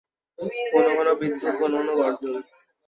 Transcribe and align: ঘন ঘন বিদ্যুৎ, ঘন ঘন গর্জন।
ঘন 0.71 0.85
ঘন 0.95 1.07
বিদ্যুৎ, 1.19 1.53
ঘন 1.55 1.71
ঘন 1.79 1.89
গর্জন। 1.95 2.33